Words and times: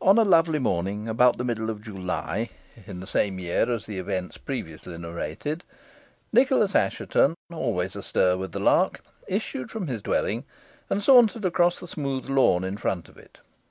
On 0.00 0.16
a 0.18 0.24
lovely 0.24 0.58
morning, 0.58 1.06
about 1.06 1.36
the 1.36 1.44
middle 1.44 1.68
of 1.68 1.82
July, 1.82 2.48
in 2.86 3.00
the 3.00 3.06
same 3.06 3.38
year 3.38 3.70
as 3.70 3.84
the 3.84 3.98
events 3.98 4.38
previously 4.38 4.96
narrated, 4.96 5.64
Nicholas 6.32 6.74
Assheton, 6.74 7.34
always 7.52 7.94
astir 7.94 8.38
with 8.38 8.52
the 8.52 8.58
lark, 8.58 9.04
issued 9.26 9.70
from 9.70 9.86
his 9.86 9.98
own 9.98 10.02
dwelling, 10.04 10.44
and 10.88 11.02
sauntered 11.04 11.44
across 11.44 11.78
the 11.78 11.86
smooth 11.86 12.24
lawn 12.24 12.64
in 12.64 12.78
front 12.78 13.06
of 13.10 13.18
it. 13.18 13.40